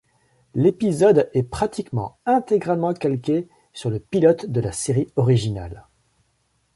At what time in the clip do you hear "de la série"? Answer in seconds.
4.47-5.13